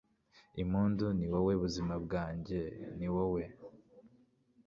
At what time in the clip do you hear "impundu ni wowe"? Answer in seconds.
0.61-1.53